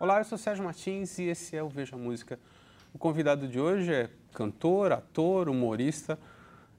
[0.00, 2.38] Olá, eu sou Sérgio Martins e esse é o Veja Música.
[2.94, 6.16] O convidado de hoje é cantor, ator, humorista,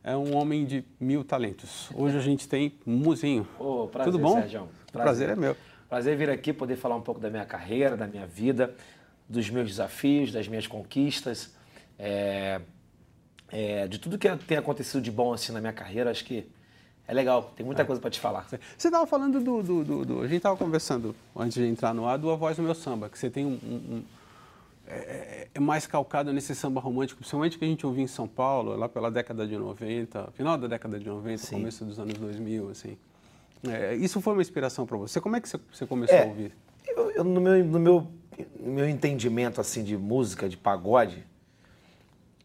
[0.01, 1.89] é um homem de mil talentos.
[1.93, 3.45] Hoje a gente tem Muzinho.
[3.59, 4.35] Oh, prazer, Tudo bom?
[4.35, 4.69] Sérgio.
[4.89, 5.03] Prazer.
[5.03, 5.57] prazer é meu.
[5.89, 8.73] Prazer vir aqui poder falar um pouco da minha carreira, da minha vida,
[9.27, 11.53] dos meus desafios, das minhas conquistas,
[11.99, 12.61] é,
[13.49, 16.09] é, de tudo que tem acontecido de bom assim na minha carreira.
[16.09, 16.49] Acho que
[17.09, 17.85] é legal, tem muita é.
[17.85, 18.45] coisa para te falar.
[18.77, 22.07] Você estava falando do, do, do, do, A gente estava conversando antes de entrar no
[22.07, 23.59] ar do A Voz do Meu Samba, que você tem um.
[23.63, 24.03] um, um
[24.85, 28.27] é, é, é, mais calcado nesse samba romântico, principalmente que a gente ouvia em São
[28.27, 31.55] Paulo, lá pela década de 90, final da década de 90, Sim.
[31.55, 32.95] começo dos anos 2000, assim.
[33.67, 35.19] É, isso foi uma inspiração para você?
[35.19, 36.55] Como é que você começou é, a ouvir?
[36.87, 38.07] Eu, eu, no, meu, no, meu,
[38.59, 41.25] no meu entendimento assim de música, de pagode,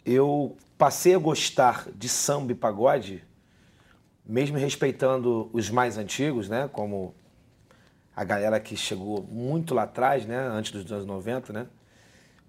[0.06, 3.23] eu passei a gostar de samba e pagode
[4.24, 7.15] mesmo respeitando os mais antigos, né, como
[8.16, 11.66] a galera que chegou muito lá atrás, né, antes dos anos 90, né,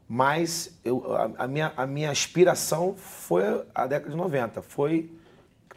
[0.07, 5.11] mas eu, a, a, minha, a minha aspiração foi a década de 90, foi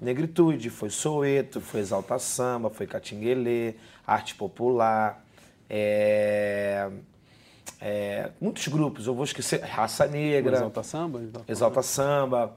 [0.00, 3.74] negritude, foi soeto, foi exalta samba, foi catinguelê,
[4.06, 5.24] arte popular,
[5.68, 6.88] é,
[7.80, 12.56] é, muitos grupos, eu vou esquecer, raça negra, exalta samba, exalta samba,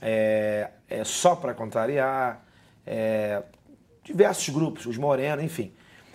[0.00, 2.45] é, é só para contrariar,
[2.86, 3.42] é,
[4.04, 5.72] diversos grupos, os Moreno, enfim.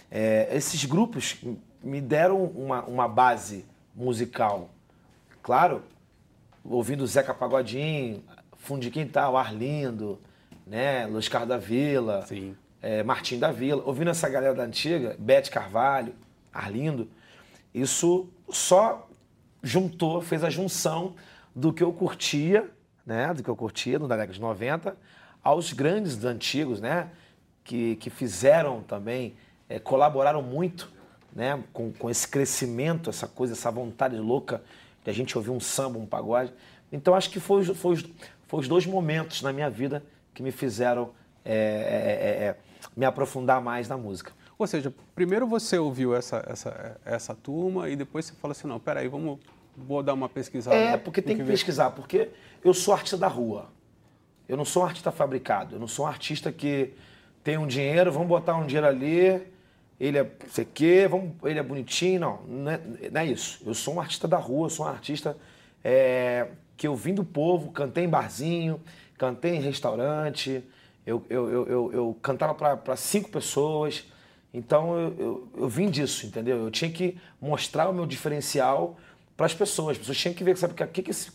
[0.10, 1.38] É, esses grupos
[1.84, 4.70] me deram uma, uma base musical.
[5.44, 5.84] Claro,
[6.64, 8.24] ouvindo Zeca Pagodinho,
[8.58, 10.20] Fundo de Quintal, Arlindo,
[10.66, 12.26] né, Luiz Carlos da Vila,
[12.82, 16.14] é, Martim da Vila, ouvindo essa galera da antiga, Bete Carvalho,
[16.54, 17.10] Arlindo,
[17.74, 19.10] isso só
[19.64, 21.16] juntou, fez a junção
[21.56, 22.70] do que eu curtia,
[23.06, 24.96] né, do que eu curtia no década de 90,
[25.44, 27.10] aos grandes antigos, né?
[27.64, 29.36] Que, que fizeram também,
[29.70, 30.92] é, colaboraram muito
[31.34, 31.64] né?
[31.72, 34.62] Com, com esse crescimento, essa coisa, essa vontade louca
[35.04, 36.54] de a gente ouvir um samba, um pagode.
[36.92, 37.96] Então acho que foi, foi,
[38.48, 41.12] foi os dois momentos na minha vida que me fizeram
[41.44, 42.58] é, é, é, é
[42.96, 44.34] me aprofundar mais na música.
[44.58, 48.80] Ou seja, primeiro você ouviu essa, essa, essa turma e depois você fala assim, não,
[48.80, 49.40] peraí, vamos,
[49.76, 50.76] vou dar uma pesquisada.
[50.76, 52.30] É, porque tem que, que pesquisar, porque
[52.64, 53.70] eu sou artista da rua.
[54.52, 56.92] Eu não sou um artista fabricado, eu não sou um artista que
[57.42, 59.42] tem um dinheiro, vamos botar um dinheiro ali,
[59.98, 63.64] ele é sei quê, vamos, ele é bonitinho, não, não é, não é, isso.
[63.66, 65.38] Eu sou um artista da rua, eu sou um artista
[65.82, 68.82] é, que eu vim do povo, cantei em barzinho,
[69.18, 70.62] cantei em restaurante,
[71.08, 74.04] eu, eu, eu, eu, eu cantava para cinco pessoas,
[74.54, 76.58] então eu, eu, eu, vim disso, entendeu?
[76.58, 78.98] Eu tinha que mostrar o meu diferencial
[79.38, 81.32] para as pessoas, as pessoas tinham que ver, sabe, o que, que esse,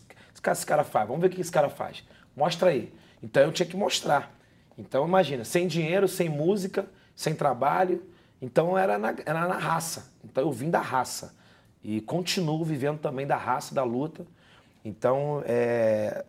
[0.51, 2.03] esse cara faz, vamos ver o que esse cara faz,
[2.35, 2.93] mostra aí.
[3.21, 4.31] Então eu tinha que mostrar.
[4.77, 6.85] Então imagina, sem dinheiro, sem música,
[7.15, 8.03] sem trabalho.
[8.41, 10.13] Então era na, era na raça.
[10.23, 11.35] Então eu vim da raça.
[11.83, 14.25] E continuo vivendo também da raça, da luta.
[14.83, 16.25] Então é,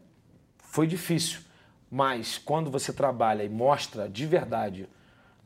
[0.59, 1.41] foi difícil.
[1.91, 4.89] Mas quando você trabalha e mostra de verdade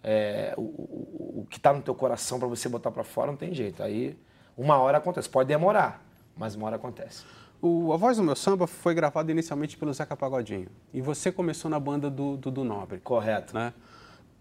[0.03, 3.37] é, o, o, o, que está no teu coração para você botar para fora, não
[3.37, 3.83] tem jeito.
[3.83, 4.19] Aí
[4.57, 5.29] uma hora acontece.
[5.29, 6.05] Pode demorar,
[6.37, 7.25] mas uma hora acontece.
[7.63, 10.67] O, a Voz do Meu Samba foi gravada inicialmente pelo Zeca Pagodinho.
[10.93, 12.99] E você começou na banda do Dudu Nobre.
[12.99, 13.55] Correto.
[13.55, 13.73] Né?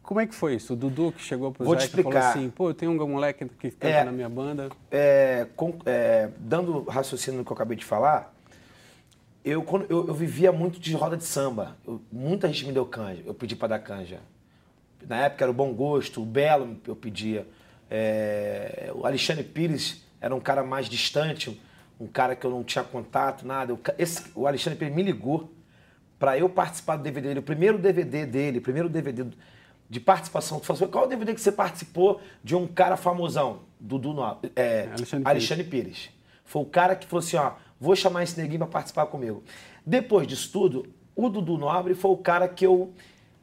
[0.01, 0.73] Como é que foi isso?
[0.73, 3.45] O Dudu que chegou pro Vou Zeca e falou assim, pô, eu tenho um moleque
[3.59, 4.69] que canta é, na minha banda.
[4.89, 8.33] É, com, é, dando raciocínio no que eu acabei de falar,
[9.45, 11.77] eu, quando, eu, eu vivia muito de roda de samba.
[11.85, 14.19] Eu, muita gente me deu canja, eu pedi para dar canja.
[15.07, 17.47] Na época era o Bom Gosto, o Belo eu pedia.
[17.87, 21.61] É, o Alexandre Pires era um cara mais distante,
[22.01, 23.77] um cara que eu não tinha contato, nada.
[23.97, 25.51] Esse, o Alexandre Pires me ligou
[26.17, 29.25] para eu participar do DVD dele, o primeiro DVD dele, o primeiro DVD
[29.87, 30.59] de participação.
[30.59, 33.59] Tu falou assim, qual o DVD que você participou de um cara famosão?
[33.79, 35.83] Dudu no, é, Alexandre, Alexandre Pires.
[35.85, 36.09] Pires.
[36.43, 39.43] Foi o cara que falou assim, ó, vou chamar esse neguinho para participar comigo.
[39.85, 42.93] Depois disso tudo, o Dudu Nobre foi o cara que eu.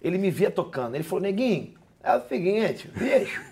[0.02, 0.94] Ele me via tocando.
[0.94, 3.42] Ele falou, neguinho, é o seguinte, bicho,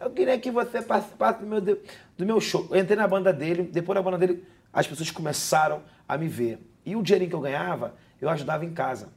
[0.00, 2.66] eu queria que você participasse do meu, do meu show.
[2.70, 6.58] Eu entrei na banda dele, depois da banda dele, as pessoas começaram a me ver.
[6.84, 9.08] E o dinheirinho que eu ganhava, eu ajudava em casa.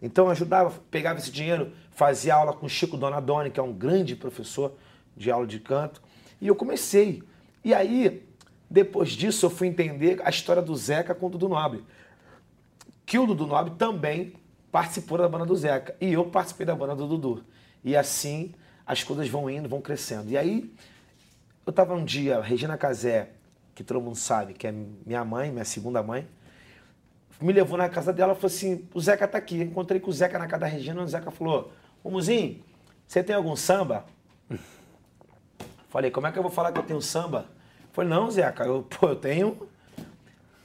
[0.00, 4.14] Então eu ajudava, pegava esse dinheiro, fazia aula com Chico Donadoni, que é um grande
[4.14, 4.74] professor
[5.16, 6.00] de aula de canto,
[6.40, 7.22] e eu comecei.
[7.64, 8.24] E aí,
[8.70, 11.84] depois disso, eu fui entender a história do Zeca com o Dudu Nobre.
[13.04, 14.34] Que o Dudu Nobre também
[14.70, 17.44] participou da banda do Zeca, e eu participei da banda do Dudu.
[17.82, 18.54] E assim
[18.86, 20.30] as coisas vão indo, vão crescendo.
[20.30, 20.72] E aí,
[21.66, 23.32] eu estava um dia, Regina Casé,
[23.78, 26.26] que todo mundo sabe, que é minha mãe, minha segunda mãe,
[27.40, 29.62] me levou na casa dela e falou assim: o Zeca tá aqui.
[29.62, 31.70] Encontrei com o Zeca na casa da Regina, e o Zeca falou:
[32.02, 32.60] Ô Muzinho,
[33.06, 34.04] você tem algum samba?
[35.88, 37.46] Falei, como é que eu vou falar que eu tenho samba?
[37.92, 39.68] falei, não, Zeca, eu, pô, eu tenho.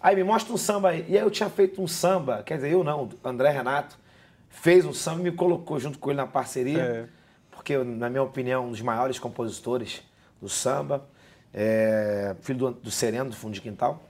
[0.02, 1.06] Aí me mostra um samba aí.
[1.08, 3.96] E aí eu tinha feito um samba, quer dizer, eu não, André Renato,
[4.50, 6.82] fez um samba e me colocou junto com ele na parceria.
[6.82, 7.08] É.
[7.52, 10.02] Porque, na minha opinião, um dos maiores compositores
[10.42, 11.06] do samba.
[11.54, 14.02] É, filho do, do Sereno, do Fundo de Quintal.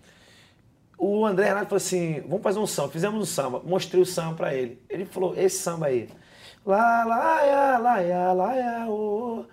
[0.97, 2.89] O André Renato falou assim: vamos fazer um samba.
[2.89, 3.61] Fizemos um samba.
[3.65, 4.81] Mostrei o samba para ele.
[4.89, 6.09] Ele falou: esse samba aí.
[6.65, 9.45] Lá, lá, ya, lá, ya, lá, ya, oh.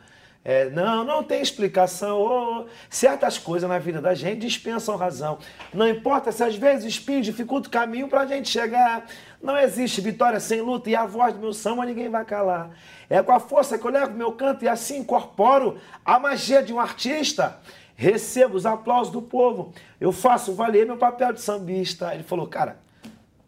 [0.42, 2.18] É, não, não tem explicação.
[2.18, 5.38] Oh, certas coisas na vida da gente dispensam razão.
[5.74, 9.06] Não importa se às vezes espinho dificulta o caminho para gente chegar.
[9.42, 12.70] Não existe vitória sem luta e a voz do meu samba ninguém vai calar.
[13.08, 16.72] É com a força que eu levo meu canto e assim incorporo a magia de
[16.72, 17.58] um artista.
[18.00, 19.74] Recebo os aplausos do povo.
[20.00, 22.14] Eu faço valer meu papel de sambista.
[22.14, 22.78] Ele falou, cara,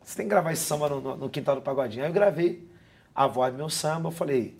[0.04, 2.04] você tem que gravar esse samba no, no, no quintal do Pagodinho.
[2.04, 2.68] Aí eu gravei
[3.14, 4.08] a voz do meu samba.
[4.08, 4.54] Eu falei,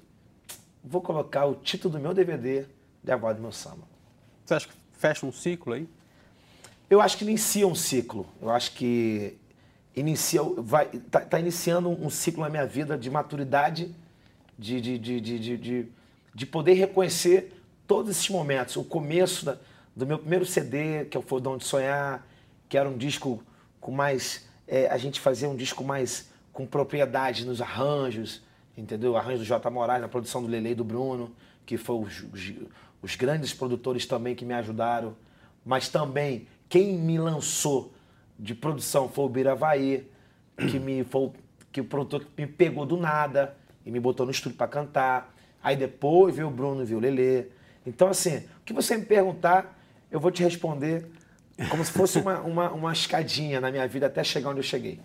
[0.83, 2.65] vou colocar o título do meu DVD
[3.05, 3.83] de A Voz do Meu Samba.
[4.43, 5.87] Você acha que fecha um ciclo aí?
[6.89, 8.27] Eu acho que inicia um ciclo.
[8.41, 9.37] Eu acho que
[9.95, 13.95] inicia, vai, tá, tá iniciando um ciclo na minha vida de maturidade,
[14.59, 15.89] de, de, de, de, de,
[16.35, 18.77] de poder reconhecer todos esses momentos.
[18.77, 19.59] O começo da,
[19.95, 22.27] do meu primeiro CD, que é o Fodão de Sonhar,
[22.69, 23.43] que era um disco
[23.81, 24.49] com mais.
[24.67, 28.43] É, a gente fazia um disco mais com propriedade nos arranjos,
[28.77, 29.13] entendeu?
[29.13, 29.71] O arranjo do J.
[29.71, 31.31] Moraes, a produção do Lele e do Bruno,
[31.65, 32.53] que foram os, os,
[33.03, 35.15] os, grandes produtores também que me ajudaram.
[35.65, 37.93] Mas também, quem me lançou
[38.39, 40.09] de produção foi o Biravaí,
[40.57, 41.31] que, me, foi,
[41.71, 45.35] que o produtor me pegou do nada e me botou no estúdio para cantar.
[45.63, 47.51] Aí depois veio o Bruno, veio o Lele.
[47.87, 49.79] Então, assim, o que você me perguntar,
[50.13, 51.09] eu vou te responder
[51.71, 55.01] como se fosse uma, uma, uma escadinha na minha vida até chegar onde eu cheguei.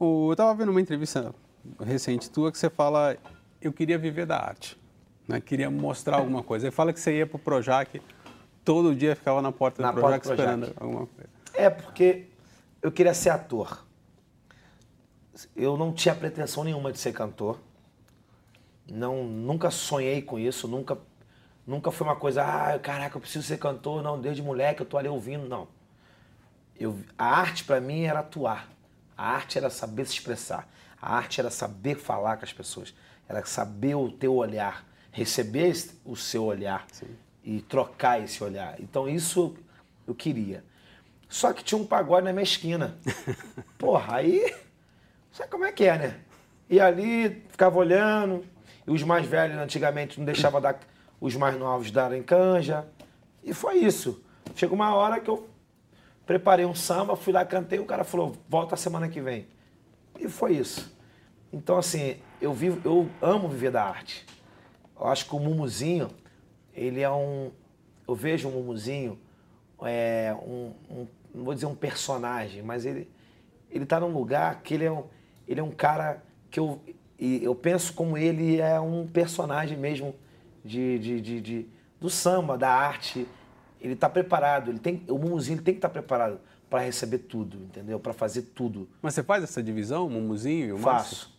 [0.00, 1.32] Eu estava vendo uma entrevista
[1.78, 3.16] recente tua que você fala,
[3.60, 4.80] eu queria viver da arte,
[5.28, 5.40] né?
[5.40, 6.66] queria mostrar alguma coisa.
[6.66, 8.00] Você fala que você ia para o Projac,
[8.64, 10.82] todo dia ficava na porta na do Projac, porta esperando Projac.
[10.82, 11.30] alguma coisa.
[11.54, 12.24] É, porque
[12.80, 13.84] eu queria ser ator.
[15.54, 17.58] Eu não tinha pretensão nenhuma de ser cantor.
[18.90, 20.98] Não, nunca sonhei com isso, nunca,
[21.66, 24.02] nunca foi uma coisa, ah, caraca, eu preciso ser cantor.
[24.02, 25.68] Não, desde moleque eu tô ali ouvindo, não.
[26.78, 28.68] Eu, a arte para mim era atuar.
[29.16, 30.68] A arte era saber se expressar.
[31.00, 32.94] A arte era saber falar com as pessoas,
[33.28, 35.74] era saber o teu olhar, receber
[36.04, 37.08] o seu olhar Sim.
[37.44, 38.80] e trocar esse olhar.
[38.80, 39.56] Então isso
[40.06, 40.64] eu queria.
[41.28, 42.96] Só que tinha um pagode na minha esquina.
[43.78, 44.54] Porra, aí.
[45.32, 46.20] Sabe como é que é, né?
[46.68, 48.44] E ali, ficava olhando.
[48.86, 50.78] E os mais velhos antigamente não deixavam dar,
[51.22, 52.84] os mais novos darem canja.
[53.44, 54.20] E foi isso.
[54.56, 55.48] Chegou uma hora que eu
[56.26, 59.46] preparei um samba, fui lá, cantei, o cara falou, volta semana que vem.
[60.18, 60.92] E foi isso.
[61.52, 64.26] Então, assim, eu, vivo, eu amo viver da arte.
[64.98, 66.10] Eu acho que o Mumuzinho,
[66.74, 67.52] ele é um.
[68.06, 69.16] Eu vejo o Mumuzinho,
[69.82, 73.08] é, um, um, não vou dizer um personagem, mas ele
[73.70, 75.04] ele está num lugar que ele é um,
[75.48, 76.78] ele é um cara que eu,
[77.18, 80.14] eu penso como ele é um personagem mesmo
[80.64, 81.68] de, de, de, de
[82.00, 83.26] do samba, da arte.
[83.80, 87.18] Ele está preparado, ele tem, o Mumuzinho ele tem que estar tá preparado para receber
[87.18, 88.00] tudo, entendeu?
[88.00, 88.88] Para fazer tudo.
[89.02, 91.14] Mas você faz essa divisão, o Mumuzinho e o Faço.
[91.14, 91.32] Márcio?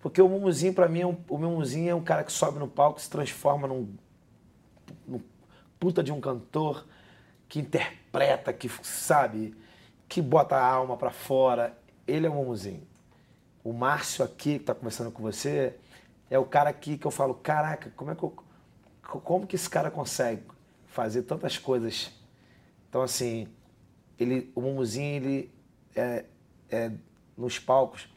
[0.00, 2.68] Porque o Mumuzinho, para mim, é um, o Mumuzinho é um cara que sobe no
[2.68, 3.88] palco, se transforma num,
[5.08, 5.20] num
[5.80, 6.84] puta de um cantor,
[7.48, 9.56] que interpreta, que sabe,
[10.06, 11.74] que bota a alma para fora.
[12.06, 12.86] Ele é o Mumuzinho.
[13.62, 15.74] O Márcio aqui, que está conversando com você,
[16.30, 18.34] é o cara aqui que eu falo, caraca, como é que eu,
[19.02, 20.42] como que esse cara consegue
[20.86, 22.10] fazer tantas coisas?
[22.88, 23.48] Então, assim,
[24.18, 25.54] ele, o Mumuzinho, ele
[25.94, 26.24] é,
[26.70, 26.90] é
[27.36, 28.08] nos palcos,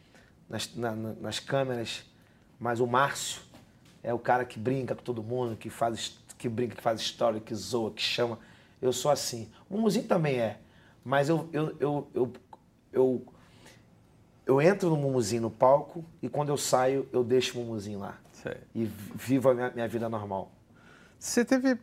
[0.50, 2.06] nas, na, nas câmeras,
[2.60, 3.42] mas o Márcio
[4.04, 7.40] é o cara que brinca com todo mundo, que faz, que brinca, que faz história,
[7.40, 8.40] que zoa, que chama.
[8.82, 9.52] Eu sou assim.
[9.70, 10.60] O Mumuzinho também é,
[11.04, 12.34] mas eu, eu, eu, eu,
[12.92, 13.26] eu,
[14.48, 18.18] eu entro no Mumuzinho no palco e quando eu saio, eu deixo o Mumuzinho lá.
[18.32, 18.56] Sei.
[18.74, 20.50] E vivo a minha, minha vida normal.
[21.20, 21.78] Você teve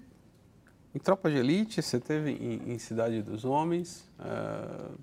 [0.95, 4.09] em Tropa de Elite, você teve em, em Cidade dos Homens.
[4.19, 4.97] Uh,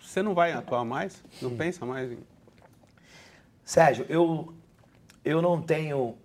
[0.00, 1.22] você não vai atuar mais?
[1.42, 2.18] Não pensa mais em.
[3.62, 4.54] Sérgio, eu,
[5.22, 6.16] eu não tenho.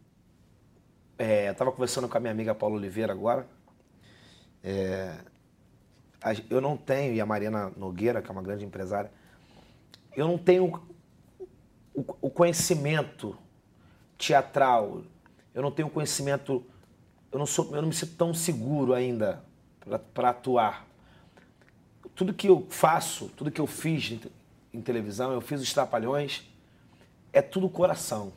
[1.17, 3.45] É, eu estava conversando com a minha amiga Paula Oliveira agora.
[4.63, 5.17] É,
[6.49, 9.11] eu não tenho, e a Mariana Nogueira, que é uma grande empresária,
[10.15, 10.81] eu não tenho
[11.93, 13.37] o, o conhecimento
[14.17, 15.01] teatral,
[15.53, 16.65] eu não tenho conhecimento
[17.31, 19.41] eu não, sou, eu não me sinto tão seguro ainda
[20.13, 20.85] para atuar.
[22.13, 24.21] Tudo que eu faço, tudo que eu fiz em,
[24.73, 26.43] em, televisão, eu fiz os Trapalhões,
[27.31, 28.33] é tudo coração.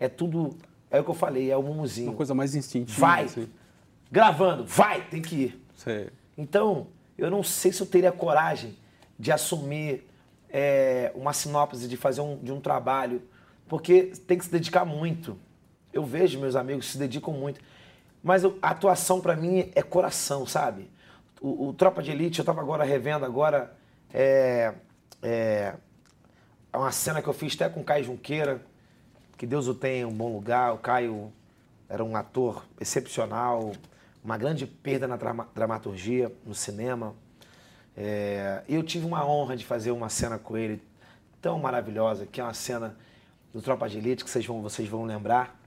[0.00, 0.56] É tudo.
[0.90, 2.10] É o que eu falei, é o mumuzinho.
[2.10, 3.00] Uma coisa mais instintiva.
[3.00, 3.24] Vai!
[3.24, 3.48] Assim.
[4.10, 5.64] Gravando, vai, tem que ir.
[5.76, 6.10] Sei.
[6.36, 8.76] Então, eu não sei se eu teria coragem
[9.18, 10.06] de assumir
[10.52, 13.22] é, uma sinopse, de fazer um, de um trabalho,
[13.66, 15.38] porque tem que se dedicar muito.
[15.92, 17.58] Eu vejo meus amigos se dedicam muito.
[18.22, 20.90] Mas a atuação para mim é coração, sabe?
[21.40, 23.74] O, o, Tropa de Elite, eu tava agora revendo agora,
[24.12, 24.74] é,
[25.22, 25.74] é,
[26.72, 28.62] é uma cena que eu fiz até com o Caio Junqueira,
[29.36, 30.74] que Deus o tenha em um bom lugar.
[30.74, 31.32] O Caio
[31.88, 33.72] era um ator excepcional,
[34.22, 37.14] uma grande perda na drama, dramaturgia, no cinema.
[37.96, 40.82] É, eu tive uma honra de fazer uma cena com ele
[41.40, 42.96] tão maravilhosa, que é uma cena
[43.52, 45.60] do Tropa de Elite, que vocês vão, vocês vão lembrar.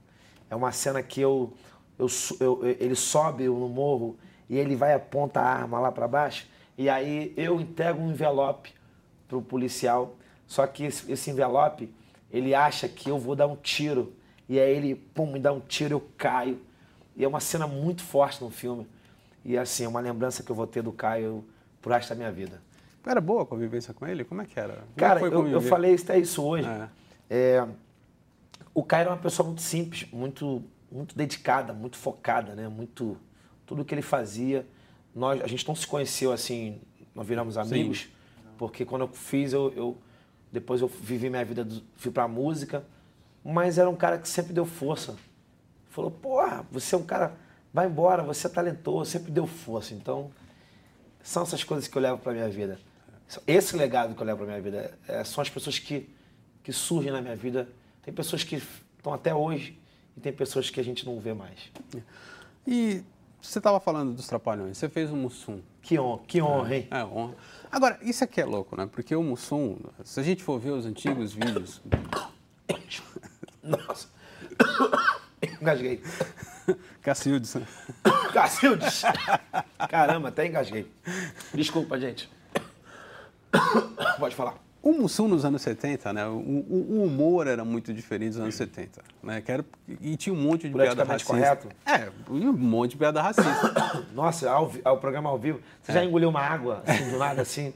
[0.50, 1.52] É uma cena que eu,
[1.98, 2.06] eu,
[2.40, 4.16] eu ele sobe no morro
[4.48, 6.46] e ele vai aponta a arma lá para baixo,
[6.78, 8.72] e aí eu entrego um envelope
[9.26, 10.14] pro policial,
[10.46, 11.92] só que esse, esse envelope,
[12.30, 14.12] ele acha que eu vou dar um tiro,
[14.48, 16.60] e aí ele, pum, me dá um tiro, eu caio.
[17.16, 18.86] E é uma cena muito forte no filme.
[19.44, 21.44] E assim, é uma lembrança que eu vou ter do Caio
[21.86, 22.60] pro resto da minha vida.
[23.06, 24.24] Era boa a convivência com ele?
[24.24, 24.72] Como é que era?
[24.72, 26.66] É Cara, eu, eu, falei até isso hoje.
[26.66, 26.88] É.
[27.30, 27.68] É,
[28.74, 32.66] o Caio era uma pessoa muito simples, muito, muito dedicada, muito focada, né?
[32.66, 33.16] Muito,
[33.64, 34.66] tudo que ele fazia.
[35.14, 36.80] Nós, a gente não se conheceu assim,
[37.14, 38.08] nós viramos amigos, Sim.
[38.58, 39.96] porque quando eu fiz, eu, eu
[40.50, 41.64] depois eu vivi minha vida,
[41.94, 42.84] fui pra música,
[43.44, 45.14] mas era um cara que sempre deu força.
[45.90, 47.36] Falou, porra, você é um cara,
[47.72, 49.94] vai embora, você é talentoso, sempre deu força.
[49.94, 50.32] Então,
[51.26, 52.78] são essas coisas que eu levo pra minha vida.
[53.46, 56.08] Esse legado que eu levo pra minha vida é, são as pessoas que,
[56.62, 57.68] que surgem na minha vida.
[58.04, 58.62] Tem pessoas que
[58.96, 59.76] estão até hoje
[60.16, 61.72] e tem pessoas que a gente não vê mais.
[62.64, 63.02] E
[63.42, 65.60] você estava falando dos Trapalhões, você fez o Mussum.
[65.82, 66.88] Que honra, que honra, é, hein?
[66.92, 67.34] É, honra.
[67.72, 68.88] Agora, isso aqui é louco, né?
[68.90, 71.82] Porque o Mussum, se a gente for ver os antigos vídeos...
[73.62, 74.06] Nossa!
[75.60, 76.00] Engasguei.
[77.02, 77.56] Cacildes.
[77.56, 77.66] Né?
[78.36, 79.02] Cacildes!
[79.88, 80.86] Caramba, até engasguei.
[81.54, 82.28] Desculpa, gente.
[84.18, 84.56] Pode falar.
[84.82, 86.26] O Mussum nos anos 70, né?
[86.26, 89.40] O, o, humor era muito diferente dos anos 70, né?
[89.40, 89.64] Que era,
[90.02, 91.32] e tinha um monte de piada racista.
[91.32, 91.68] correto?
[91.86, 93.50] É, um monte de piada racista.
[94.14, 95.60] Nossa, ao, ao programa ao vivo.
[95.82, 95.94] Você é.
[95.94, 97.72] já engoliu uma água, assim, do nada, assim?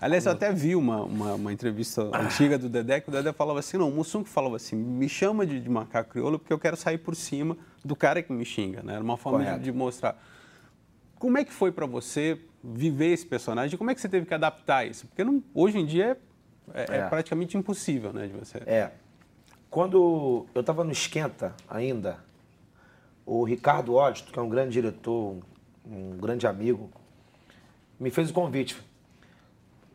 [0.00, 3.60] Aliás, eu até vi uma, uma, uma entrevista antiga do Dedé, que o Dedé falava
[3.60, 6.58] assim, não, o Mussum que falava assim, me chama de, de macaco crioulo porque eu
[6.58, 8.94] quero sair por cima do cara que me xinga, né?
[8.94, 10.16] Era uma forma de, de mostrar.
[11.18, 13.76] Como é que foi para você viver esse personagem?
[13.78, 15.06] Como é que você teve que adaptar isso?
[15.06, 16.18] Porque não, hoje em dia
[16.74, 18.58] é, é, é, praticamente impossível, né, de você.
[18.66, 18.90] É.
[19.70, 22.18] Quando eu estava no Esquenta ainda,
[23.24, 25.38] o Ricardo Odito, que é um grande diretor,
[25.86, 26.90] um, um grande amigo,
[27.98, 28.80] me fez o convite.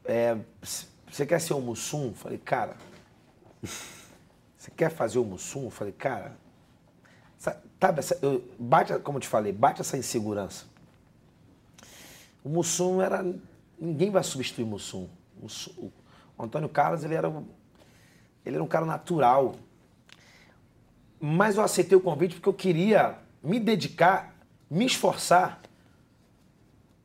[0.03, 2.13] É, você quer ser o Mussum?
[2.13, 2.75] Falei, cara,
[4.57, 5.69] você quer fazer o Mussum?
[5.69, 6.35] Falei, cara,
[7.37, 7.59] sabe,
[8.21, 10.65] eu, bate, como eu te falei, bate essa insegurança.
[12.43, 13.25] O Mussum era.
[13.79, 15.07] Ninguém vai substituir o Mussum.
[15.41, 15.91] O,
[16.37, 17.27] o Antônio Carlos, ele era,
[18.45, 19.55] ele era um cara natural.
[21.19, 24.35] Mas eu aceitei o convite porque eu queria me dedicar,
[24.69, 25.61] me esforçar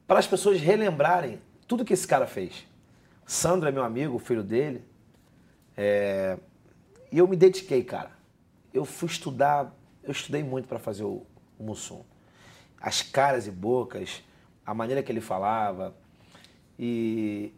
[0.06, 2.66] para as pessoas relembrarem tudo que esse cara fez.
[3.26, 4.84] Sandro é meu amigo, filho dele.
[5.76, 6.38] É...
[7.10, 8.10] E eu me dediquei, cara.
[8.72, 11.26] Eu fui estudar, eu estudei muito para fazer o,
[11.58, 12.02] o Mussum.
[12.80, 14.22] As caras e bocas,
[14.66, 15.94] a maneira que ele falava.
[16.78, 17.52] E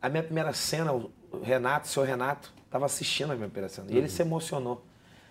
[0.00, 1.10] a minha primeira cena, o
[1.42, 3.88] Renato, o seu Renato, estava assistindo a minha primeira cena.
[3.88, 3.98] E uhum.
[3.98, 4.84] ele se emocionou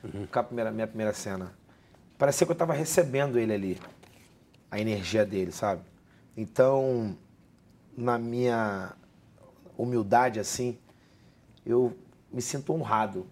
[0.04, 0.26] uhum.
[0.26, 1.54] com a primeira, minha primeira cena.
[2.18, 3.82] Parecia que eu estava recebendo ele ali,
[4.72, 5.84] a energia dele, sabe?
[6.36, 7.16] Então,
[7.96, 8.94] na minha
[9.78, 10.78] humildade assim,
[11.66, 11.96] eu
[12.32, 13.28] me sinto honrado.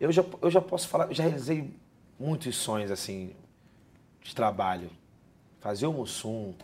[0.00, 1.74] Eu já, eu já posso falar, já realizei
[2.18, 3.34] muitos sonhos assim
[4.22, 4.90] de trabalho.
[5.60, 6.54] Fazer o Mussum,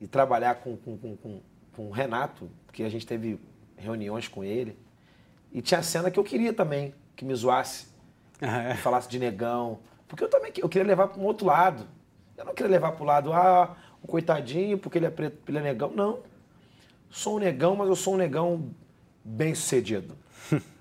[0.00, 1.40] e trabalhar com, com, com, com,
[1.74, 3.40] com o Renato, que a gente teve
[3.76, 4.78] reuniões com ele.
[5.52, 7.86] E tinha cena que eu queria também, que me zoasse,
[8.40, 8.74] ah, é.
[8.74, 9.78] que falasse de negão.
[10.06, 11.86] Porque eu também eu queria levar para um outro lado.
[12.36, 15.58] Eu não queria levar para o lado, ah, o coitadinho, porque ele é preto, ele
[15.58, 15.90] é negão.
[15.90, 16.20] Não.
[17.08, 18.70] Sou um negão, mas eu sou um negão
[19.24, 20.16] bem sucedido.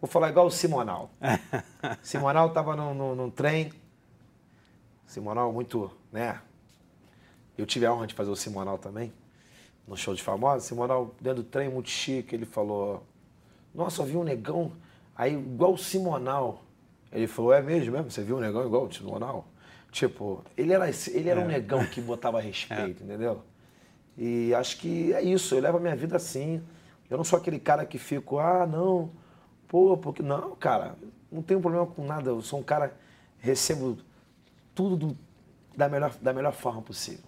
[0.00, 1.10] Vou falar igual o Simonal.
[2.02, 3.70] Simonal estava num, num, num trem.
[5.06, 6.40] Simonal muito, né?
[7.58, 9.12] Eu tive a honra de fazer o Simonal também,
[9.86, 10.66] no show de famosos.
[10.66, 13.04] Simonal, dentro do trem, muito chique, ele falou:
[13.74, 14.72] Nossa, eu vi um negão
[15.14, 16.62] aí igual o Simonal.
[17.12, 18.10] Ele falou: É mesmo, mesmo?
[18.10, 19.44] Você viu um negão igual o Simonal?
[19.92, 21.44] Tipo, ele era, ele era é.
[21.44, 23.04] um negão que botava respeito, é.
[23.04, 23.42] entendeu?
[24.16, 26.62] E acho que é isso, eu levo a minha vida assim.
[27.10, 29.10] Eu não sou aquele cara que fico, ah, não,
[29.70, 30.22] pô, porque.
[30.22, 30.96] Não, cara,
[31.32, 32.28] não tenho problema com nada.
[32.30, 32.92] Eu sou um cara,
[33.38, 33.96] recebo
[34.74, 35.18] tudo do,
[35.76, 37.24] da, melhor, da melhor forma possível.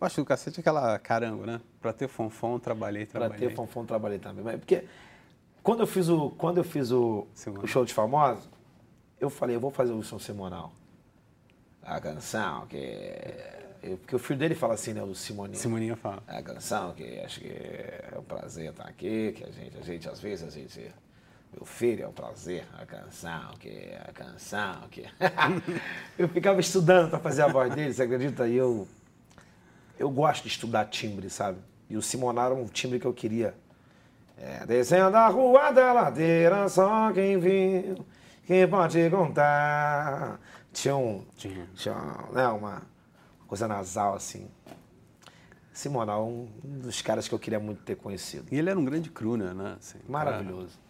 [0.00, 1.60] Eu acho que o cacete é aquela caramba, né?
[1.80, 3.48] Pra ter fonfon, trabalhei, Pra trabalhei.
[3.48, 4.44] ter fonfon, trabalhei também.
[4.44, 4.84] Mas porque
[5.62, 7.26] quando eu fiz o, quando eu fiz o,
[7.62, 8.48] o show de famosos,
[9.20, 10.72] eu falei, eu vou fazer o Wilson Simonal.
[11.82, 12.76] A canção que...
[13.82, 15.56] eu- Porque o filho dele fala assim, né, o Simoninho.
[15.58, 16.22] Simoninha fala.
[16.26, 20.08] A canção que acho que é um prazer estar aqui, que a gente, a gente
[20.08, 20.90] às vezes a gente,
[21.54, 25.04] meu filho é um prazer, a canção que a canção que
[26.18, 28.48] eu ficava estudando para fazer a voz dele, você acredita?
[28.48, 28.88] E eu
[29.98, 31.58] eu gosto de estudar timbre, sabe?
[31.88, 33.54] E o Simonar era um timbre que eu queria.
[34.36, 38.04] É, descendo a rua da ladeira, só quem viu,
[38.44, 40.40] quem pode contar.
[40.72, 41.68] Tinha um, Tinha.
[41.76, 41.94] tinha
[42.32, 42.82] né, uma
[43.46, 44.48] coisa nasal assim.
[45.72, 48.46] Simonal, um um dos caras que eu queria muito ter conhecido.
[48.50, 49.76] E ele era um grande crooner, né?
[49.78, 50.83] Assim, Maravilhoso.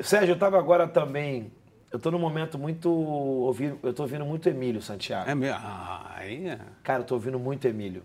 [0.00, 1.50] Sérgio, eu estava agora também.
[1.90, 2.90] Eu estou num momento muito.
[2.90, 5.28] Ouvindo, eu estou ouvindo muito Emílio Santiago.
[5.30, 5.58] É mesmo?
[5.62, 6.58] Ah, é.
[6.82, 8.02] Cara, eu tô ouvindo muito Emílio.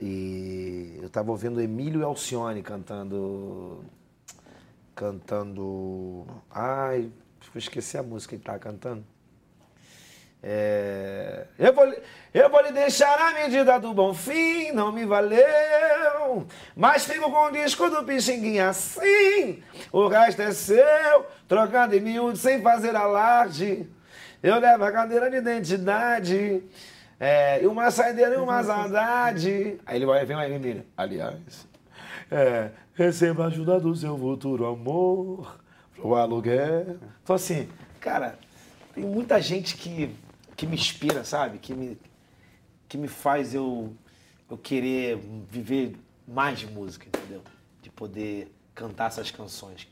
[0.00, 3.84] E eu tava ouvindo Emílio e Alcione cantando.
[4.94, 6.26] Cantando.
[6.50, 7.10] Ai,
[7.54, 9.04] esqueci a música que ele tava cantando.
[10.40, 12.00] É, eu, vou, lhe-
[12.32, 15.04] eu vou lhe deixar a medida do bom fim, não me
[16.76, 19.62] Mas fico com o disco do Pixinguinha assim.
[19.92, 23.88] O resto é seu, trocando em miúdo sem fazer alarde.
[24.42, 26.62] Eu levo a cadeira de identidade.
[27.20, 29.78] É, e uma saideira e uma saudade.
[29.84, 30.84] Aí ele vai vem aí, Emílio.
[30.96, 31.66] Aliás,
[32.30, 35.58] é, receba a ajuda do seu futuro amor
[35.96, 36.96] pro aluguel.
[37.22, 37.68] Então, assim,
[38.00, 38.38] cara,
[38.94, 40.14] tem muita gente que,
[40.56, 41.58] que me inspira, sabe?
[41.58, 41.98] Que me,
[42.88, 43.92] que me faz eu,
[44.48, 45.18] eu querer
[45.50, 45.96] viver
[46.28, 47.42] mais de música, entendeu?
[47.82, 49.88] De poder cantar essas canções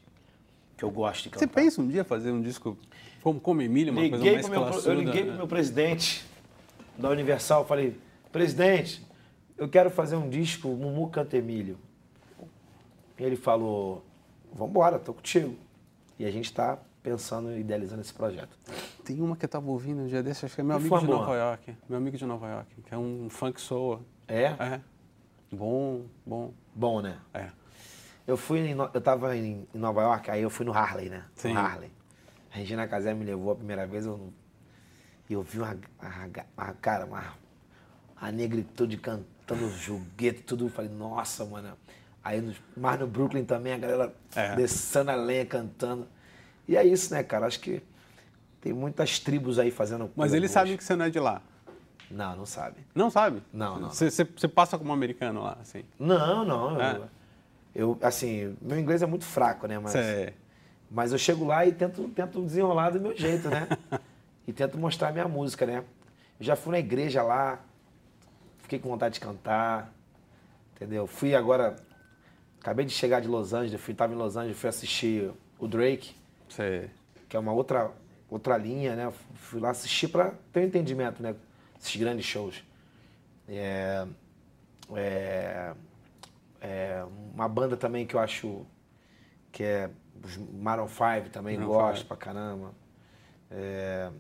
[0.77, 1.47] que eu gosto de cantar.
[1.47, 2.77] Você pensa um dia fazer um disco
[3.23, 4.95] como, como Emílio, uma coisa Liguei mais pro meu, classuda?
[4.95, 5.37] eu liguei pro né?
[5.39, 6.25] meu presidente
[6.97, 7.99] da Universal, falei,
[8.31, 9.05] presidente,
[9.57, 11.79] eu quero fazer um disco Mumu Canta Emílio.
[13.19, 14.05] E ele falou,
[14.53, 15.57] vambora, tô contigo.
[16.19, 18.57] E a gente tá pensando e idealizando esse projeto.
[19.05, 21.07] Tem uma que eu tava ouvindo um dia desse, acho que é meu amigo de?
[21.07, 21.77] Nova York.
[21.89, 24.01] Meu amigo de Nova York, que é um funk soul.
[24.29, 24.45] É?
[24.45, 24.81] É.
[25.51, 26.53] Bom, bom.
[26.75, 27.19] Bom, né?
[27.33, 27.49] É.
[28.27, 31.25] Eu fui em, eu tava em, Nova York, aí eu fui no Harley, né?
[31.35, 31.53] Sim.
[31.53, 31.91] No Harley.
[32.53, 34.33] A Regina Casé me levou a primeira vez, eu,
[35.31, 35.79] e eu vi uma,
[36.57, 37.35] uma, cara, uma,
[38.17, 40.67] a negritude cantando joguete, tudo.
[40.67, 41.77] Eu falei, nossa, mano.
[42.25, 44.57] Aí, no, mas no Brooklyn também, a galera É.
[44.57, 46.09] descendo a lenha, cantando.
[46.67, 47.47] E é isso, né, cara?
[47.47, 47.81] Acho que
[48.61, 51.41] tem muitas tribos aí fazendo Mas eles sabem que você não é de lá.
[52.11, 52.77] Não, não sabe.
[52.95, 53.43] Não sabe?
[53.53, 55.85] Não, não, Você, passa como americano lá, assim.
[55.99, 56.81] Não, não.
[56.81, 56.97] É.
[56.97, 57.09] Eu,
[57.75, 59.79] eu, assim, meu inglês é muito fraco, né?
[59.79, 60.35] Mas, Você...
[60.91, 63.69] mas eu chego lá e tento, tento desenrolar do meu jeito, né?
[64.47, 65.85] e tento mostrar a minha música, né?
[66.39, 67.61] Eu já fui na igreja lá,
[68.59, 69.93] fiquei com vontade de cantar,
[70.75, 71.07] entendeu?
[71.07, 71.77] Fui agora,
[72.61, 76.15] acabei de chegar de Los Angeles, fui, tava em Los Angeles, fui assistir o Drake,
[76.49, 76.91] Você...
[77.29, 77.91] que é uma outra,
[78.31, 79.13] outra linha, né?
[79.35, 81.35] Fui lá assistir para ter um entendimento, né?
[81.81, 82.63] Esses grandes shows.
[83.49, 84.07] É,
[84.95, 85.73] é,
[86.61, 88.67] é uma banda também que eu acho
[89.53, 89.91] que é
[90.25, 92.09] os Maroon 5 também, Maroon gosto five.
[92.09, 92.73] pra caramba.
[93.51, 94.11] É,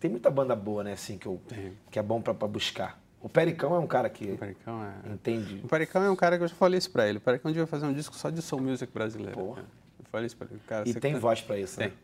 [0.00, 1.76] tem muita banda boa, né, assim, que, eu, Tem.
[1.90, 3.00] que é bom pra, pra buscar.
[3.20, 5.12] O Pericão é um cara que O Pericão é...
[5.12, 5.60] entende.
[5.64, 7.18] O Pericão é um cara que eu já falei isso pra ele.
[7.18, 9.32] O Pericão devia fazer um disco só de soul music brasileiro.
[9.38, 9.60] Porra.
[9.98, 10.60] Eu falei isso pra ele.
[10.66, 11.88] Cara, E tem canta- voz pra isso, Tem.
[11.88, 11.94] né?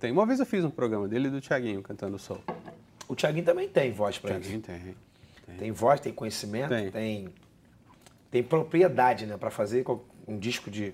[0.00, 0.10] Tem.
[0.10, 2.40] Uma vez eu fiz um programa dele e do Thiaguinho cantando soul.
[3.08, 4.50] O Thiaguinho também tem voz pra isso.
[4.60, 4.60] Tem.
[4.60, 5.56] tem.
[5.58, 6.90] Tem voz, tem conhecimento, Tem.
[6.90, 7.28] tem,
[8.30, 9.36] tem, propriedade, né?
[9.38, 9.82] Pra fazer
[10.26, 10.92] um disco de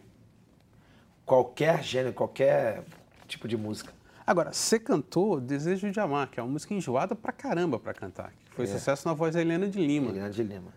[1.26, 2.84] qualquer gênero, qualquer
[3.26, 3.92] tipo de música.
[4.26, 8.32] Agora, você cantou Desejo de Amar, que é uma música enjoada pra caramba pra cantar.
[8.48, 8.68] Que foi É.
[8.68, 10.10] sucesso na voz da Helena de Lima.
[10.10, 10.72] Helena de Lima.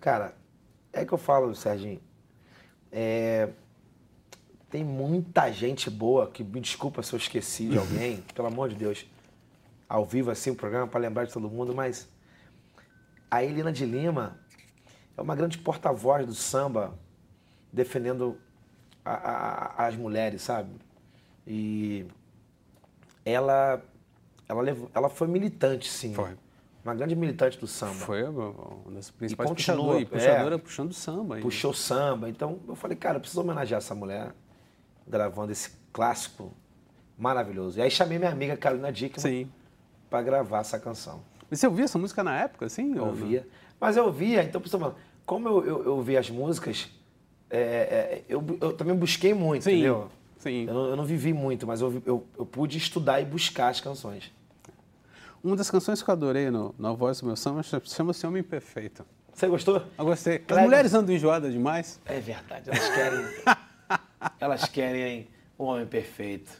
[0.00, 0.34] Cara,
[0.92, 2.00] é que eu falo, Serginho.
[2.90, 3.48] É,
[4.68, 8.74] tem muita gente boa, que me desculpa se eu esqueci de alguém, pelo amor de
[8.74, 9.06] Deus.
[9.88, 12.08] Ao vivo, assim, o programa, para lembrar de todo mundo, mas
[13.30, 14.38] a Helena de Lima
[15.16, 16.98] é uma grande porta-voz do samba,
[17.72, 18.38] defendendo
[19.04, 19.12] a-
[19.82, 20.70] a- as mulheres, sabe?
[21.46, 22.06] E
[23.24, 23.80] ela,
[24.48, 26.12] ela, levou- ela foi militante, sim.
[26.14, 26.36] Foi.
[26.84, 27.94] Uma grande militante do samba.
[27.94, 28.54] Foi uma
[28.92, 29.48] das principais.
[30.00, 30.04] E é.
[30.06, 31.38] puxadora puxando samba.
[31.38, 32.28] puxou samba.
[32.28, 34.32] Então eu falei, cara, eu preciso homenagear essa mulher
[35.06, 36.52] gravando esse clássico
[37.18, 37.78] maravilhoso.
[37.78, 39.50] E aí chamei minha amiga Carolina Dickman Sim.
[40.08, 41.20] Para gravar essa canção.
[41.50, 42.96] E você ouvia essa música na época, assim?
[42.96, 43.46] Eu ouvia.
[43.80, 44.60] Mas eu ouvia, então,
[45.24, 46.88] como eu, eu, eu ouvia as músicas,
[47.50, 50.08] é, é, eu, eu também busquei muito, Sim, entendeu?
[50.38, 50.64] sim.
[50.66, 53.80] Eu, não- eu não vivi muito, mas eu, eu, eu pude estudar e buscar as
[53.80, 54.32] canções.
[55.44, 59.04] uma das canções que eu adorei no, na voz do meu samba chama-se Homem Perfeito.
[59.32, 59.82] Você gostou?
[59.98, 60.42] Eu gostei.
[60.48, 62.00] As mulheres andam enjoadas demais?
[62.06, 63.20] É verdade, elas querem.
[64.40, 66.50] elas querem o homem perfeito.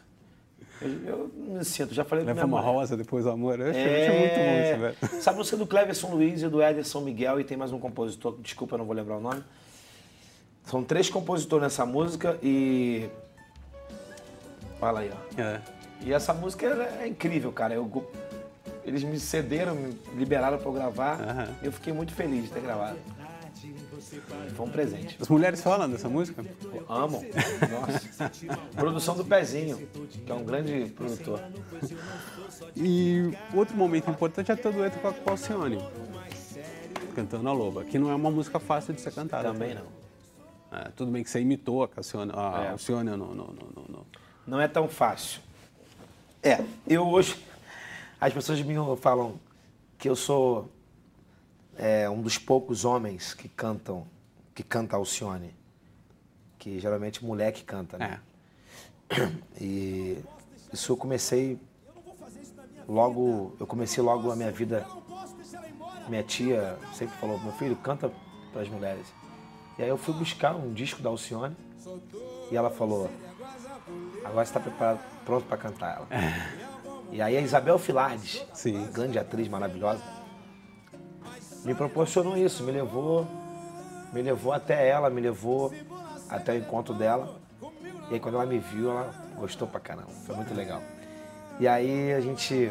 [0.80, 2.72] Eu, eu me sinto, já falei Leva uma mãe.
[2.72, 3.58] rosa, depois o amor.
[3.60, 4.18] Eu achei, É...
[4.18, 4.34] muito
[4.80, 5.22] bom isso, velho.
[5.22, 8.36] Sabe a música do Cleverson Luiz e do Ederson Miguel e tem mais um compositor,
[8.40, 9.42] desculpa, eu não vou lembrar o nome.
[10.64, 13.08] São três compositores nessa música e.
[14.78, 15.40] Fala aí, ó.
[15.40, 15.60] É.
[16.02, 17.72] E essa música ela é incrível, cara.
[17.74, 18.10] Eu,
[18.84, 21.48] eles me cederam, me liberaram pra eu gravar.
[21.62, 22.98] Eu fiquei muito feliz de ter gravado.
[24.54, 25.16] Foi um presente.
[25.20, 26.42] As mulheres falam dessa música?
[26.42, 27.22] Pô, Amam.
[27.70, 28.30] Nossa.
[28.74, 29.78] Produção do Pezinho,
[30.24, 31.40] que é um grande produtor.
[32.74, 35.78] E outro momento importante é teu dueto com a, Alcione.
[37.14, 39.52] Cantando a Loba, que não é uma música fácil de ser cantada.
[39.52, 39.96] Também não.
[40.78, 42.68] É, tudo bem que você imitou a, Cassione, a É.
[42.70, 44.06] Alcione no, no, no, no- no-
[44.46, 45.40] Não é tão fácil.
[46.42, 47.36] É, eu hoje.
[48.20, 49.34] As pessoas me falam
[49.98, 50.70] que eu sou
[51.78, 54.06] é, um dos poucos homens que cantam,
[54.54, 55.54] que canta Alcione.
[56.58, 58.20] Que geralmente mulher que canta, né?
[59.10, 59.30] É.
[59.60, 60.24] E
[60.72, 61.58] isso eu comecei
[62.88, 64.86] logo, eu comecei logo a minha vida.
[66.08, 68.10] Minha tia sempre falou, meu filho, canta
[68.52, 69.12] para as mulheres.
[69.78, 71.56] E aí eu fui buscar um disco da Alcione
[72.50, 73.10] e ela falou,
[74.24, 76.08] agora você está preparado, pronto para cantar ela.
[77.10, 78.86] E aí a Isabel Filardes, Sim.
[78.92, 80.02] grande atriz maravilhosa,
[81.66, 83.26] me proporcionou isso, me levou,
[84.12, 85.74] me levou até ela, me levou
[86.30, 87.40] até o encontro dela.
[88.08, 90.08] E aí quando ela me viu, ela gostou pra caramba.
[90.24, 90.80] Foi muito legal.
[91.58, 92.70] E aí a gente.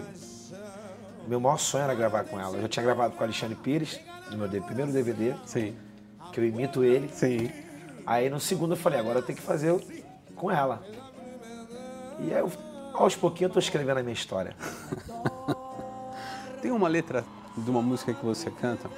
[1.28, 2.56] Meu maior sonho era gravar com ela.
[2.56, 4.00] Eu já tinha gravado com o Alexandre Pires,
[4.32, 5.76] no meu primeiro DVD, Sim,
[6.32, 7.10] que eu imito ele.
[7.12, 7.52] sim.
[8.06, 9.76] Aí no segundo eu falei, agora eu tenho que fazer
[10.36, 10.84] com ela.
[12.20, 12.44] E aí
[12.94, 14.56] aos pouquinhos eu tô escrevendo a minha história.
[16.62, 17.26] Tem uma letra
[17.58, 18.90] de uma música que você canta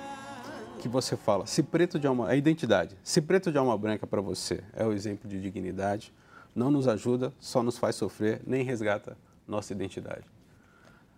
[0.79, 4.21] que você fala, se preto de alma, a identidade, se preto de alma branca para
[4.21, 6.13] você é o exemplo de dignidade,
[6.55, 9.17] não nos ajuda, só nos faz sofrer, nem resgata
[9.47, 10.23] nossa identidade.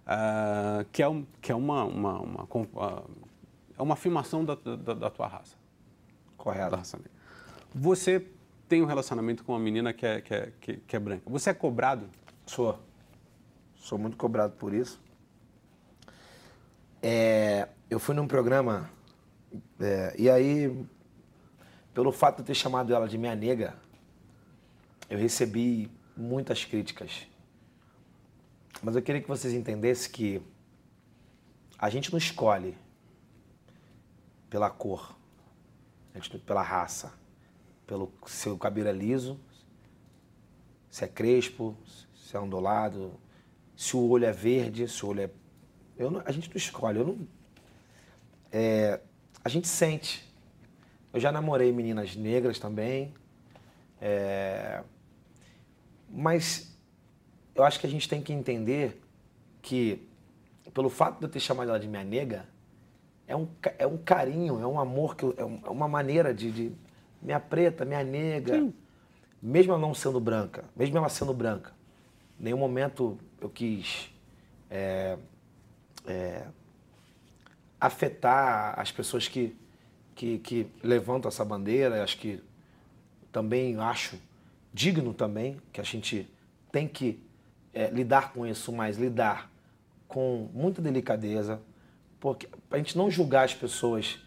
[0.06, 3.04] Ah, que é, um, que é uma, uma, uma, com- ah,
[3.78, 6.76] é uma afirmação da, da, da tua raça, da Correto.
[6.76, 7.12] raça negra.
[7.76, 8.26] Você
[8.68, 11.24] tem um relacionamento com uma menina que é, que é, que, que é branca.
[11.28, 12.06] Você é cobrado?
[12.46, 12.80] Sou.
[13.76, 15.00] Sou muito cobrado por isso.
[17.02, 18.90] É, eu fui num programa,
[19.80, 20.86] é, e aí,
[21.94, 23.76] pelo fato de eu ter chamado ela de minha nega,
[25.10, 27.26] eu recebi muitas críticas.
[28.82, 30.42] Mas eu queria que vocês entendessem que
[31.78, 32.78] a gente não escolhe
[34.50, 35.16] pela cor,
[36.14, 37.14] gente, pela raça,
[37.88, 39.40] pelo seu cabelo é liso,
[40.90, 41.78] se é crespo,
[42.14, 43.14] se é ondulado,
[43.76, 45.30] se o olho é verde, se o olho é.
[46.00, 47.28] Eu não- a gente não escolhe, eu não.
[48.52, 49.00] É,
[49.44, 50.26] a gente sente.
[51.14, 53.14] Eu já namorei meninas negras também.
[54.02, 54.82] é,
[56.10, 56.74] mas
[57.54, 59.02] eu acho que a gente tem que entender
[59.62, 60.08] que,
[60.74, 62.46] pelo fato de eu ter chamado ela de minha nega,
[63.28, 63.46] é um,
[63.78, 66.72] é um carinho, é um amor, que eu- é é uma maneira de, de
[67.22, 68.54] minha preta, minha nega.
[69.42, 71.74] Mesmo ela não sendo branca, mesmo ela sendo branca,
[72.40, 74.10] em nenhum momento eu quis
[74.70, 75.18] é,
[76.10, 76.46] é,
[77.80, 79.56] afetar as pessoas que,
[80.16, 82.04] que, que levantam essa bandeira.
[82.04, 82.44] Acho que
[83.32, 84.20] também acho
[84.74, 86.30] digno também que a gente
[86.72, 87.24] tem que
[87.74, 89.50] é, lidar com isso, mas lidar
[90.08, 91.62] com muita delicadeza,
[92.20, 94.20] porque a gente não julgar as pessoas.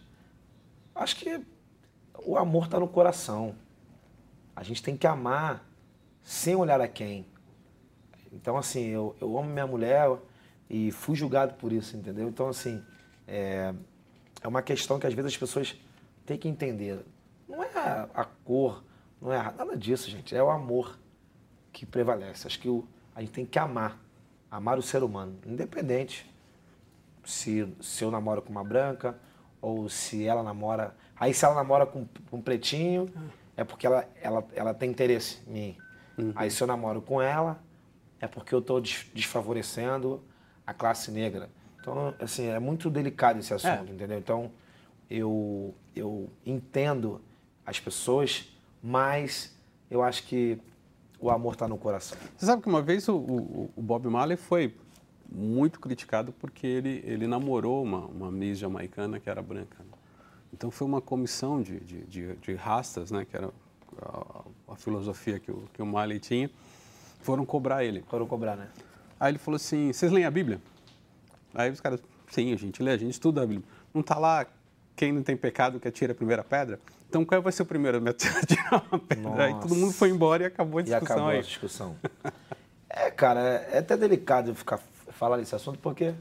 [0.94, 1.40] Acho que
[2.24, 3.54] o amor está no coração.
[4.54, 5.66] A gente tem que amar
[6.22, 7.26] sem olhar a quem.
[8.32, 10.08] Então, assim, eu, eu amo minha mulher
[10.72, 12.26] e fui julgado por isso, entendeu?
[12.26, 12.82] Então, assim,
[13.28, 13.74] é,
[14.40, 15.78] é uma questão que às vezes as pessoas
[16.24, 17.04] têm que entender.
[17.46, 18.82] Não é a, a cor,
[19.20, 20.34] não é nada disso, gente.
[20.34, 20.98] É o amor
[21.70, 22.46] que prevalece.
[22.46, 24.00] Acho que o, a gente tem que amar.
[24.50, 26.30] Amar o ser humano, independente
[27.24, 29.18] se, se eu namoro com uma branca
[29.60, 30.96] ou se ela namora.
[31.16, 33.10] Aí se ela namora com, com um pretinho,
[33.56, 35.76] é porque ela, ela, ela tem interesse em mim.
[36.34, 37.62] Aí se eu namoro com ela,
[38.20, 40.22] é porque eu estou desfavorecendo
[40.66, 41.48] a classe negra.
[41.80, 44.18] Então, assim, é muito delicado esse assunto, entendeu?
[44.18, 44.50] Então,
[45.10, 47.20] eu, eu entendo
[47.66, 48.48] as pessoas,
[48.82, 49.54] mas
[49.90, 50.58] eu acho que
[51.20, 52.16] o amor está no coração.
[52.36, 54.74] Você sabe que uma vez o, o- o Bob Marley foi
[55.30, 59.76] muito criticado porque ele, ele namorou uma, uma Miss jamaicana que era branca.
[59.80, 59.86] né?
[60.52, 63.50] Então foi uma comissão de, de, de, de rastas, né, que era
[64.00, 66.50] a, a filosofia que o, que o Marley tinha,
[67.20, 68.04] foram cobrar ele.
[68.08, 68.68] Foram cobrar, né?
[69.22, 70.60] Aí ele falou assim, vocês leem a Bíblia?
[71.54, 73.64] Aí os caras, sim, a gente lê, a gente estuda a Bíblia.
[73.94, 74.44] Não está lá
[74.96, 76.80] quem não tem pecado que atira a primeira pedra?
[77.08, 78.12] Então qual vai ser o primeiro a
[78.44, 79.22] tirar uma pedra?
[79.22, 79.42] Nossa.
[79.44, 81.38] Aí todo mundo foi embora e acabou a discussão e acabou aí.
[81.38, 81.96] a discussão.
[82.90, 84.80] é, cara, é até delicado ficar
[85.12, 86.14] falar desse assunto porque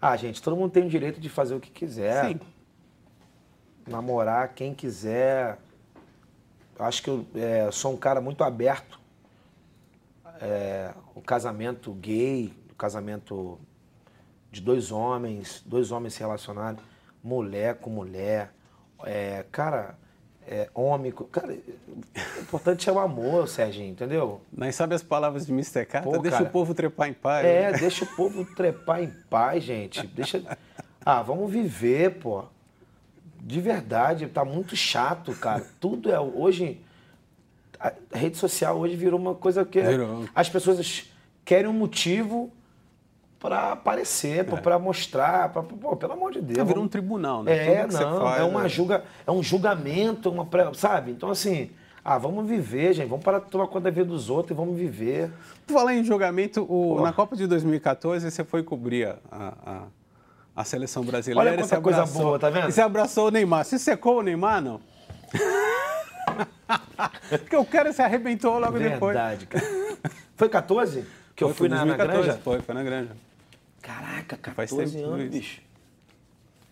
[0.00, 2.26] ah, gente, todo mundo tem o direito de fazer o que quiser.
[2.26, 2.40] Sim.
[3.86, 5.58] Namorar quem quiser.
[6.78, 8.97] Acho que eu é, sou um cara muito aberto.
[10.40, 13.58] É, o casamento gay, o casamento
[14.50, 16.78] de dois homens, dois homens se relacionarem,
[17.22, 18.52] mulher com mulher.
[19.04, 19.96] É, cara,
[20.46, 21.12] é, homem.
[21.30, 24.40] Cara, o importante é o amor, Serginho, entendeu?
[24.50, 25.84] Mas sabe as palavras de Mr.
[25.84, 26.10] Carter?
[26.10, 27.44] Pô, deixa cara, o povo trepar em paz.
[27.44, 27.78] É, né?
[27.78, 30.06] deixa o povo trepar em paz, gente.
[30.06, 30.42] Deixa.
[31.04, 32.44] Ah, vamos viver, pô.
[33.40, 35.64] De verdade, tá muito chato, cara.
[35.78, 36.18] Tudo é.
[36.18, 36.80] Hoje.
[37.80, 39.80] A rede social hoje virou uma coisa que.
[39.80, 40.24] Virou.
[40.34, 41.04] As pessoas
[41.44, 42.50] querem um motivo
[43.38, 44.44] para aparecer, é.
[44.44, 46.58] para mostrar, pra, pô, pelo amor de Deus.
[46.58, 47.74] É, virou um tribunal, né?
[47.74, 48.68] É, não, faz, é, uma é...
[48.68, 51.12] Julga, é um julgamento, uma sabe?
[51.12, 51.70] Então, assim,
[52.04, 54.76] ah, vamos viver, gente, vamos parar de tomar conta da vida dos outros e vamos
[54.76, 55.30] viver.
[55.66, 59.82] Tu falar em julgamento, o, na Copa de 2014 você foi cobrir a, a,
[60.56, 61.50] a seleção brasileira.
[61.50, 62.68] Olha quanta coisa boa, tá vendo?
[62.68, 63.64] E você abraçou o Neymar.
[63.64, 64.80] Você secou o Neymar, não?
[67.38, 69.16] Porque o cara se arrebentou logo Verdade, depois.
[69.16, 69.64] Verdade, cara.
[70.36, 71.04] Foi 14?
[71.34, 72.42] Que foi, eu fui na, 2014, na granja?
[72.42, 73.16] Foi, foi na granja.
[73.82, 75.60] Caraca, 14 anos, bicho.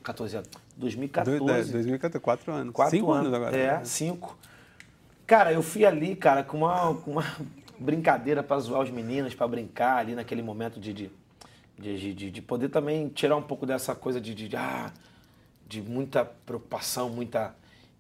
[0.03, 0.51] 14 anos.
[0.77, 1.73] 2014.
[1.73, 2.75] 2014, 4 anos.
[2.75, 3.57] 4 cinco anos, agora.
[3.57, 4.39] É, 5.
[5.27, 7.25] Cara, eu fui ali, cara, com uma, com uma
[7.79, 11.11] brincadeira para zoar os meninos, para brincar ali naquele momento de, de,
[11.79, 14.93] de, de, de poder também tirar um pouco dessa coisa de, de, de, ah,
[15.67, 17.55] de muita preocupação, muita.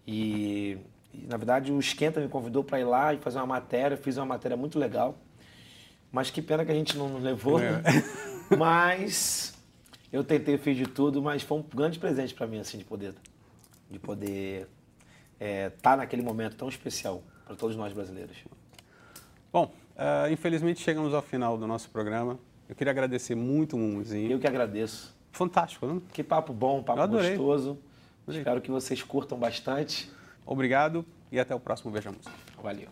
[0.06, 0.78] E,
[1.28, 3.94] na verdade, o Esquenta me convidou para ir lá e fazer uma matéria.
[3.94, 5.16] Eu fiz uma matéria muito legal.
[6.10, 7.60] Mas que pena que a gente não levou.
[7.60, 7.72] É.
[7.72, 7.82] Né?
[8.56, 9.56] Mas
[10.12, 13.12] eu tentei, fiz de tudo, mas foi um grande presente para mim, assim, de poder,
[13.90, 14.68] de poder
[15.34, 18.36] estar é, tá naquele momento tão especial para todos nós brasileiros.
[19.52, 22.38] Bom, uh, infelizmente chegamos ao final do nosso programa.
[22.68, 24.30] Eu queria agradecer muito o Mumuzinho.
[24.30, 25.14] Eu que agradeço.
[25.32, 26.00] Fantástico, né?
[26.12, 27.78] Que papo bom, papo gostoso.
[28.26, 28.40] Adorei.
[28.40, 30.10] Espero que vocês curtam bastante.
[30.46, 32.32] Obrigado e até o próximo Veja Música.
[32.62, 32.88] Valeu.